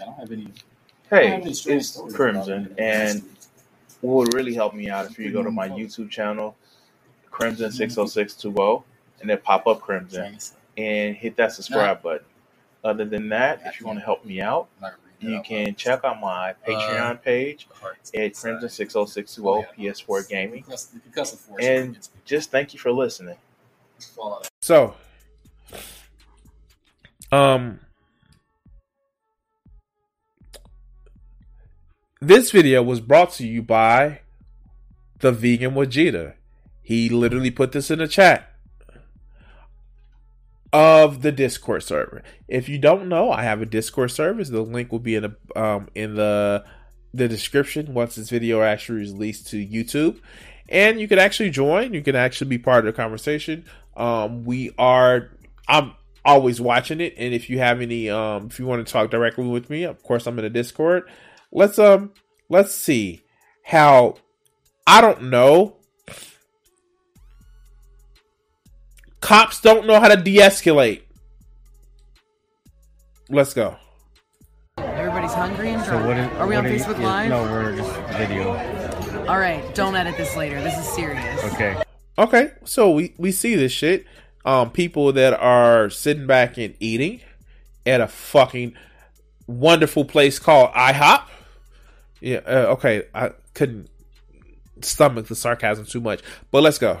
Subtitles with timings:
[0.00, 0.48] I don't have any.
[1.10, 3.22] Hey, it's Crimson, and
[4.00, 6.56] what would really help me out if you go to my YouTube channel,
[7.30, 8.84] Crimson six oh six two oh,
[9.20, 10.38] and then pop up Crimson
[10.76, 12.26] and hit that subscribe button.
[12.84, 14.68] Other than that, if you want to help me out,
[15.20, 17.66] you can check out my Patreon page
[18.14, 20.64] at Crimson six oh six two oh PS4 Gaming,
[21.60, 23.36] and just thank you for listening.
[24.60, 24.94] So,
[27.32, 27.80] um,
[32.26, 34.20] this video was brought to you by
[35.20, 36.34] the vegan Vegeta.
[36.82, 38.52] He literally put this in the chat
[40.72, 42.22] of the Discord server.
[42.48, 44.48] If you don't know, I have a Discord service.
[44.48, 46.64] The link will be in the um, in the
[47.14, 50.20] the description once this video actually is released to YouTube.
[50.68, 51.94] And you can actually join.
[51.94, 53.64] You can actually be part of the conversation.
[53.96, 55.30] Um, we are.
[55.68, 59.10] I'm always watching it, and if you have any, um, if you want to talk
[59.10, 61.08] directly with me, of course, I'm in the Discord.
[61.52, 62.12] Let's um,
[62.48, 63.22] let's see
[63.64, 64.16] how.
[64.86, 65.76] I don't know.
[69.20, 71.02] Cops don't know how to de-escalate.
[73.28, 73.76] Let's go.
[74.78, 76.06] Everybody's hungry and So drunk.
[76.06, 77.30] what is, Are we on what is- Facebook is- Live?
[77.30, 78.50] No, we're just video.
[79.26, 80.60] All right, don't edit this later.
[80.62, 81.44] This is serious.
[81.54, 81.76] Okay.
[82.18, 84.06] Okay, so we we see this shit.
[84.44, 87.20] Um, people that are sitting back and eating
[87.84, 88.74] at a fucking
[89.46, 91.22] wonderful place called IHOP.
[92.20, 92.40] Yeah.
[92.46, 93.88] Uh, okay, I couldn't
[94.82, 97.00] stomach the sarcasm too much, but let's go.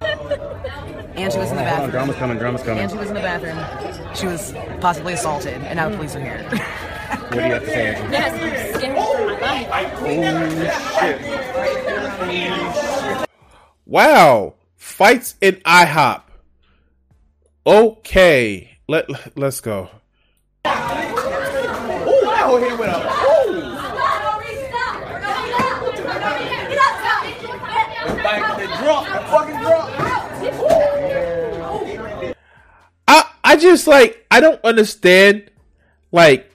[0.00, 1.90] And she was in the bathroom.
[1.90, 2.82] drama's coming, drama's coming.
[2.82, 4.14] And she was in the bathroom.
[4.14, 6.46] She was possibly assaulted, and now the police are here.
[7.26, 8.12] What do you have to say, Andrew?
[8.12, 9.66] Yes, I'm scared for my.
[13.86, 16.22] Wow, fights in IHOP.
[17.66, 19.90] Okay, let let's go.
[22.48, 23.02] Oh, he went up.
[33.08, 35.50] I I just like I don't understand
[36.12, 36.50] like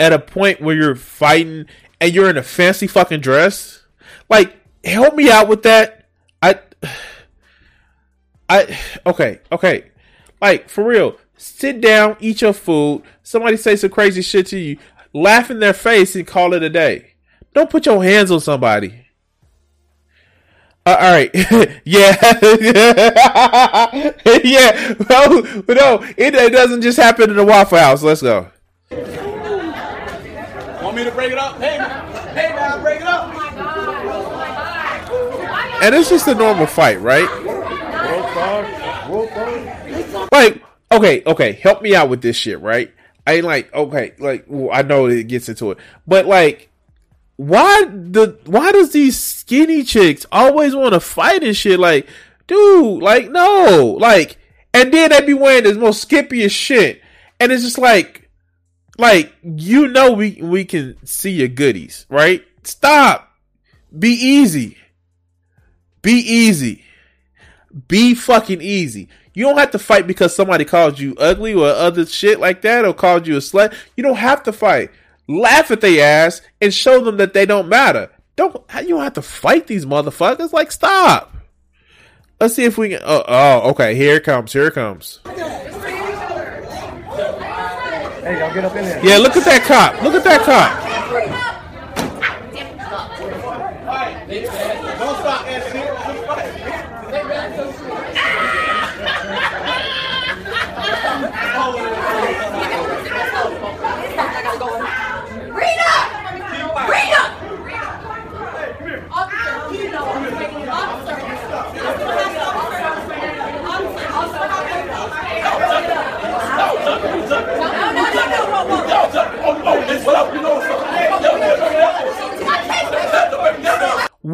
[0.00, 1.66] at a point where you're fighting
[2.00, 3.82] and you're in a fancy fucking dress.
[4.28, 6.08] Like help me out with that.
[6.42, 6.58] I
[8.48, 9.90] I okay, okay.
[10.40, 13.02] Like for real, sit down, eat your food.
[13.22, 14.78] Somebody say some crazy shit to you,
[15.12, 17.14] laugh in their face and call it a day.
[17.54, 19.06] Don't put your hands on somebody.
[20.84, 21.30] Uh, all right,
[21.84, 22.16] yeah,
[24.44, 24.94] yeah.
[25.10, 28.02] No, no, it, it doesn't just happen in the Waffle House.
[28.04, 28.50] Let's go.
[30.80, 31.56] Want me to break it up?
[31.56, 32.36] Hey, man.
[32.36, 33.34] Hey, man, break it up.
[35.82, 37.28] And it's just a normal fight, right?
[40.32, 42.92] Like, okay, okay, help me out with this shit, right?
[43.26, 46.70] I ain't like, okay, like, well, I know it gets into it, but like,
[47.36, 51.78] why the why does these skinny chicks always want to fight and shit?
[51.78, 52.08] Like,
[52.46, 54.38] dude, like, no, like,
[54.72, 57.02] and then they be wearing this most skippiest shit,
[57.40, 58.30] and it's just like,
[58.96, 62.44] like, you know, we we can see your goodies, right?
[62.62, 63.36] Stop,
[63.96, 64.78] be easy,
[66.00, 66.84] be easy,
[67.88, 69.08] be fucking easy.
[69.36, 72.86] You don't have to fight because somebody called you ugly or other shit like that
[72.86, 73.74] or called you a slut.
[73.94, 74.90] You don't have to fight.
[75.28, 78.08] Laugh at their ass and show them that they don't matter.
[78.36, 80.54] Don't you don't have to fight these motherfuckers.
[80.54, 81.36] Like stop.
[82.40, 83.02] Let's see if we can.
[83.04, 83.94] Oh, oh okay.
[83.94, 84.54] Here it comes.
[84.54, 85.20] Here it comes.
[85.26, 85.34] Hey,
[88.38, 89.04] y'all get up in there.
[89.04, 90.02] Yeah, look at that cop.
[90.02, 90.85] Look at that cop.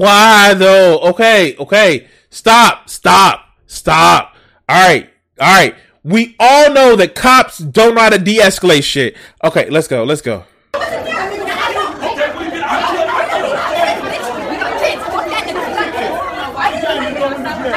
[0.02, 0.98] Why though?
[1.10, 2.08] Okay, okay.
[2.28, 4.34] Stop, stop, stop.
[4.68, 5.08] All right,
[5.38, 5.76] all right.
[6.02, 9.16] We all know that cops don't know how to de-escalate shit.
[9.44, 10.02] Okay, let's go.
[10.02, 10.44] Let's go.
[10.74, 10.90] I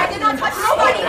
[0.10, 1.04] did not touch nobody.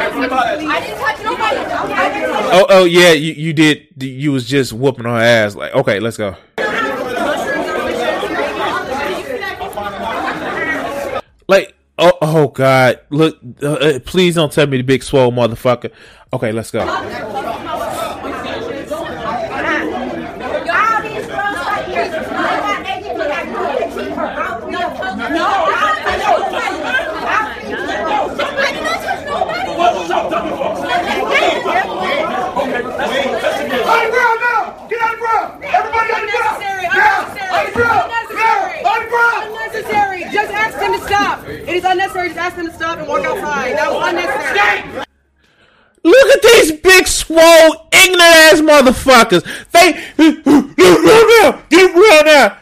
[0.66, 1.56] I didn't touch nobody.
[1.56, 2.26] Okay?
[2.52, 3.86] Oh, oh yeah, you, you did.
[3.96, 5.54] You was just whooping her ass.
[5.54, 6.36] Like, okay, let's go.
[11.98, 15.90] Oh, oh God, look, uh, uh, please don't tell me the big swole motherfucker.
[16.32, 16.80] Okay, let's go.
[33.66, 34.86] On the ground now!
[34.88, 35.64] Get on the ground!
[35.64, 36.58] Everybody on the ground!
[36.92, 37.24] Now!
[37.56, 38.10] On the ground!
[38.34, 38.58] Now!
[38.84, 39.42] On the ground!
[39.46, 40.20] Unnecessary.
[40.32, 41.48] Just ask them to stop.
[41.48, 42.28] It is unnecessary.
[42.28, 43.76] Just ask them to stop and walk outside.
[43.76, 45.04] That was unnecessary.
[46.04, 48.60] Look at these big, swole, ignorant ass
[49.28, 49.70] motherfuckers.
[49.72, 49.92] They
[51.68, 52.58] get real now.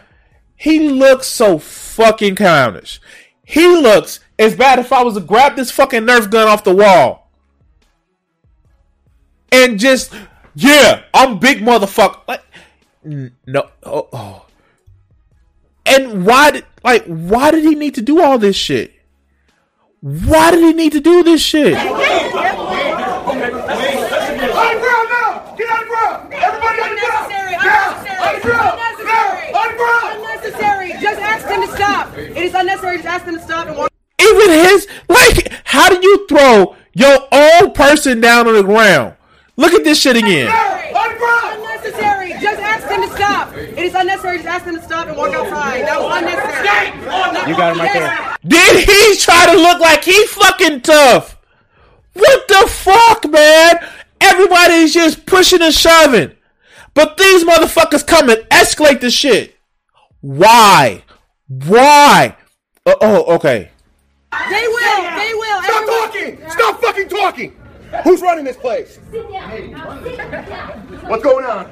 [0.56, 3.00] He looks so fucking clownish.
[3.44, 6.74] He looks as bad if I was to grab this fucking Nerf gun off the
[6.74, 7.24] wall
[9.54, 10.12] and just
[10.54, 12.20] yeah, I'm big motherfucker.
[12.26, 12.42] Like
[13.04, 14.46] no, oh, oh.
[15.86, 18.92] And why did like why did he need to do all this shit?
[20.00, 21.76] Why did he need to do this shit?
[21.76, 22.00] On the
[24.80, 25.54] ground now!
[25.56, 26.32] Get on the ground!
[26.32, 27.32] Everybody on the ground!
[27.64, 28.33] Unnecessary.
[28.44, 28.76] Now!
[28.76, 29.38] On the ground!
[29.48, 29.52] Unnecessary.
[29.52, 29.58] Now!
[29.58, 30.16] On!
[30.16, 30.92] Unnecessary.
[31.00, 32.16] Just ask them to stop.
[32.16, 32.96] It is unnecessary.
[32.96, 33.92] Just ask them to stop and walk.
[34.20, 39.14] Even his like, how do you throw your own person down on the ground?
[39.56, 40.48] Look at this shit again.
[40.48, 40.80] On!
[41.56, 42.32] Unnecessary.
[42.40, 43.56] Just ask them to stop.
[43.56, 44.38] It is unnecessary.
[44.38, 45.86] Just ask them to stop and walk outside.
[45.86, 47.50] That was unnecessary.
[47.50, 48.36] You got him right there.
[48.46, 51.38] Did he try to look like he fucking tough?
[52.12, 53.76] What the fuck, man?
[54.20, 56.32] Everybody's just pushing and shoving.
[56.94, 59.56] But these motherfuckers come and escalate the shit.
[60.20, 61.02] Why?
[61.48, 62.36] Why?
[62.86, 63.70] Uh, oh, okay.
[64.50, 65.02] They will.
[65.16, 65.62] They will.
[65.62, 66.50] Stop Everyone- talking!
[66.50, 67.56] Stop fucking talking!
[68.02, 68.98] Who's running this place?
[69.10, 69.50] Sit down.
[71.08, 71.70] What's going on?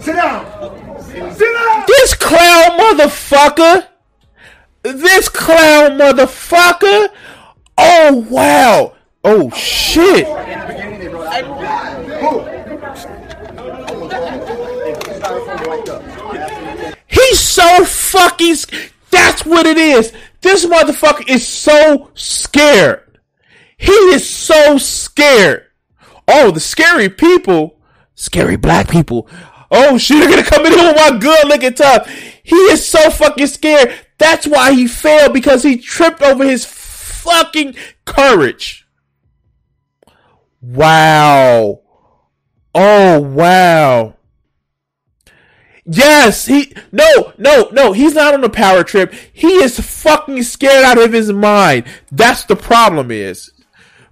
[0.00, 1.02] Sit down!
[1.34, 1.84] Sit down!
[1.86, 3.86] This clown motherfucker.
[4.82, 7.08] This clown motherfucker.
[7.78, 8.94] Oh, wow.
[9.24, 10.26] Oh, shit.
[17.06, 18.56] He's so fucking.
[19.10, 20.12] That's what it is.
[20.40, 23.18] This motherfucker is so scared.
[23.76, 25.66] He is so scared.
[26.28, 27.80] Oh, the scary people,
[28.14, 29.28] scary black people.
[29.70, 32.08] Oh shit, they're gonna come in here with my good looking tough.
[32.42, 33.94] He is so fucking scared.
[34.18, 37.74] That's why he failed because he tripped over his fucking
[38.04, 38.86] courage.
[40.60, 41.79] Wow.
[42.74, 44.16] Oh wow.
[45.84, 49.12] Yes, he no, no, no, he's not on a power trip.
[49.32, 51.86] He is fucking scared out of his mind.
[52.12, 53.50] That's the problem is.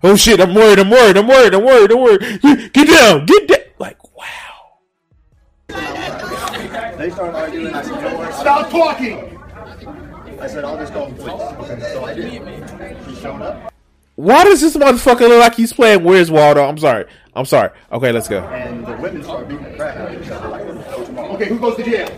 [0.03, 2.73] Oh shit, I'm worried, I'm worried, I'm worried, I'm worried, I'm worried.
[2.73, 3.59] Get down, get down.
[3.79, 4.79] Like, wow.
[5.69, 7.75] They started arguing.
[7.75, 8.35] I said, you know what?
[8.35, 9.39] Stop talking!
[10.41, 11.33] I said, I'll just go and police.
[11.33, 13.07] Okay, so I did.
[13.07, 13.73] He showed up,
[14.19, 16.65] Why does this motherfucker look like he's playing Where's Waldo?
[16.69, 17.07] I'm sorry.
[17.37, 17.71] I'm sorry.
[17.93, 18.41] Okay, let's go.
[18.41, 20.49] and the women started beating the crap out of each other.
[20.49, 22.09] Like, Okay, who goes to jail?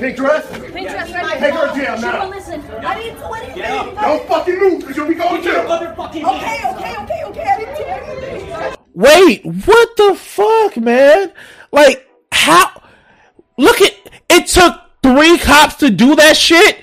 [0.00, 0.50] Pink dress?
[0.72, 2.18] Pink dress right Take her to jail She now.
[2.18, 2.60] won't listen.
[2.60, 3.94] I didn't do anything.
[3.94, 5.60] Don't fucking move, because you'll be going to jail.
[5.60, 7.42] Okay, okay, okay, okay.
[7.44, 8.76] I didn't do anything.
[8.94, 11.32] Wait, what the fuck, man?
[11.70, 12.82] Like, how?
[13.58, 13.92] Look at
[14.28, 14.74] it took
[15.04, 16.76] three cops to do that shit.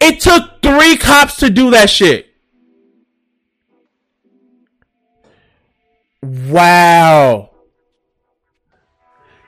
[0.00, 2.26] It took three cops to do that shit.
[6.22, 7.50] Wow.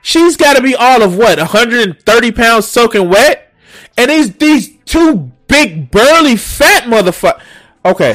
[0.01, 3.53] She's got to be all of what 130 pounds soaking wet,
[3.97, 7.41] and these these two big burly fat motherfucker.
[7.85, 8.13] Okay.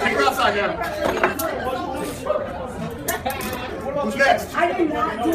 [0.00, 0.76] Take her outside now.
[4.00, 4.54] Who's next?
[4.54, 5.34] I did not do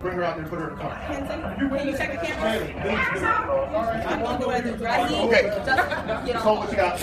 [0.00, 0.96] Bring her out there and put her in the car.
[5.26, 5.42] Okay.
[6.40, 6.98] So what you got?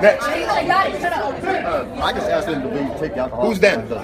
[0.00, 0.24] Next.
[0.24, 1.00] I got it.
[1.00, 1.42] Shut up.
[1.42, 3.48] Uh, I just asked him to leave, take the alcohol.
[3.48, 3.88] Who's that?
[3.88, 3.96] The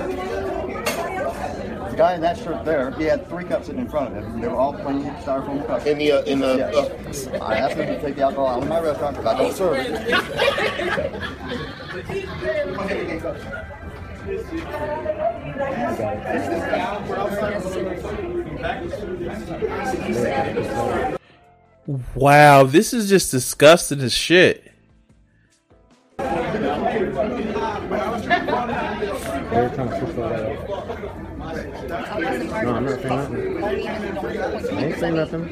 [1.96, 4.40] guy in that shirt there, he had three cups sitting in front of him.
[4.40, 5.86] They were all plain styrofoam cups.
[5.86, 6.56] In the uh, in the.
[6.56, 7.28] Yes.
[7.28, 9.76] I asked him to take the alcohol out of my restaurant because I don't serve
[9.78, 9.92] it.
[22.14, 24.70] Wow, this is just disgusting as shit.
[26.18, 26.26] No,
[32.74, 33.64] I'm not saying nothing.
[33.64, 35.42] I ain't saying nothing.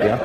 [0.00, 0.16] Yeah.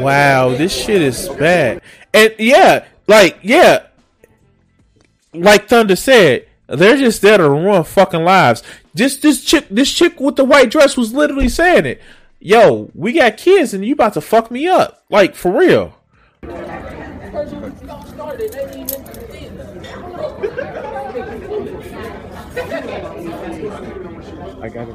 [0.00, 1.80] Wow, this shit is bad.
[2.12, 3.86] And yeah, like yeah,
[5.32, 8.62] like Thunder said, they're just there to ruin fucking lives.
[8.94, 12.02] Just this chick, this chick with the white dress was literally saying it.
[12.46, 15.94] Yo, we got kids and you about to fuck me up, like for real.
[24.60, 24.94] I got it.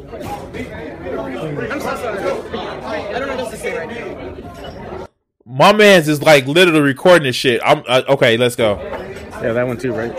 [3.19, 5.07] don't know what to say right now.
[5.45, 7.61] My man's is like literally recording this shit.
[7.63, 8.37] I'm uh, okay.
[8.37, 8.77] Let's go.
[9.41, 10.11] Yeah, that one too, right?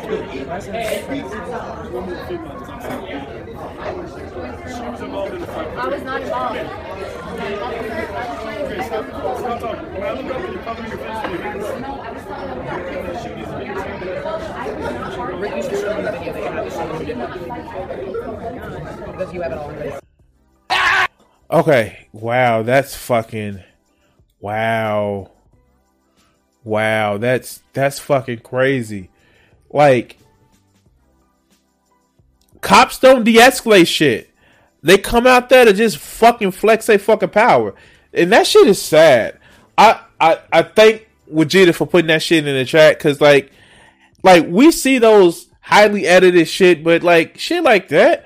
[5.74, 6.82] I was not involved.
[21.50, 22.08] Okay.
[22.12, 23.62] Wow, that's fucking
[24.40, 25.30] wow.
[26.64, 29.10] Wow, that's that's fucking crazy.
[29.70, 30.16] Like
[32.60, 34.30] cops don't de-escalate shit.
[34.82, 37.74] They come out there to just fucking flex their fucking power.
[38.14, 39.38] And that shit is sad.
[39.76, 43.52] I I I thank Vegeta for putting that shit in the chat cuz like
[44.22, 48.24] like we see those highly edited shit but like shit like that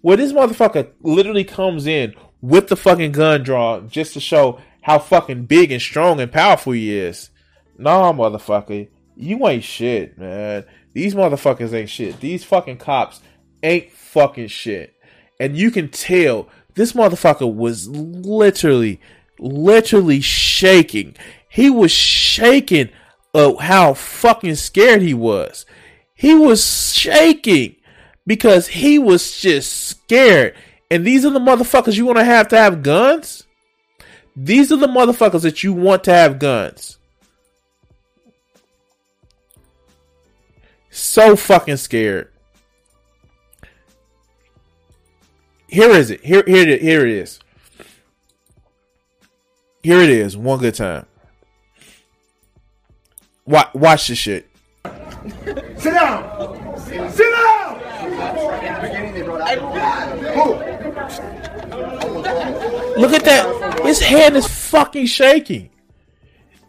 [0.00, 5.00] where this motherfucker literally comes in with the fucking gun drawn just to show how
[5.00, 7.30] fucking big and strong and powerful he is.
[7.76, 10.64] Nah, motherfucker, you ain't shit, man.
[10.92, 12.20] These motherfuckers ain't shit.
[12.20, 13.20] These fucking cops
[13.64, 14.94] ain't fucking shit.
[15.40, 19.00] And you can tell this motherfucker was literally,
[19.40, 21.16] literally shaking.
[21.48, 22.90] He was shaking
[23.34, 25.66] of how fucking scared he was.
[26.14, 27.76] He was shaking
[28.26, 30.54] because he was just scared.
[30.90, 33.44] And these are the motherfuckers you want to have to have guns?
[34.34, 36.98] These are the motherfuckers that you want to have guns.
[40.90, 42.32] So fucking scared.
[45.68, 46.24] Here is it.
[46.24, 47.40] Here, here, here it is.
[49.82, 50.36] Here it is.
[50.36, 51.06] One good time.
[53.46, 54.48] Watch, watch this shit.
[54.84, 56.78] Sit down.
[56.78, 57.66] Sit down.
[62.98, 63.80] Look at that.
[63.84, 65.70] His hand is fucking shaking.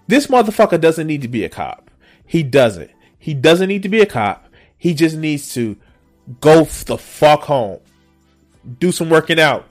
[0.08, 1.90] This motherfucker doesn't need to be a cop.
[2.26, 2.92] He doesn't.
[3.18, 4.48] He doesn't need to be a cop.
[4.78, 5.78] He just needs to
[6.40, 7.80] go the fuck home.
[8.80, 9.66] Do some working out.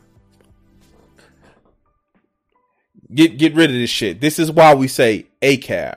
[3.15, 4.21] Get get rid of this shit.
[4.21, 5.97] This is why we say ACAB.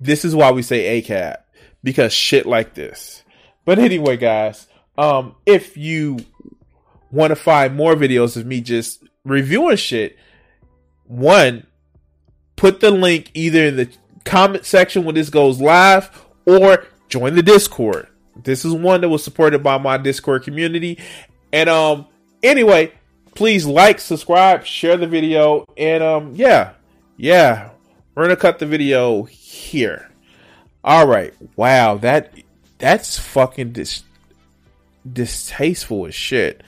[0.00, 1.36] This is why we say ACAB
[1.82, 3.22] because shit like this.
[3.64, 6.18] But anyway, guys, um, if you
[7.10, 10.16] want to find more videos of me just reviewing shit,
[11.04, 11.66] one,
[12.56, 13.88] put the link either in the
[14.24, 16.10] comment section when this goes live
[16.46, 18.08] or join the Discord.
[18.42, 20.98] This is one that was supported by my Discord community.
[21.52, 22.06] And um
[22.42, 22.92] anyway,
[23.34, 26.72] please like, subscribe, share the video, and um yeah.
[27.16, 27.70] Yeah.
[28.18, 30.10] We're gonna cut the video here.
[30.84, 31.34] Alright.
[31.54, 32.32] Wow, that
[32.78, 34.02] that's fucking dis-
[35.10, 36.64] distasteful as shit.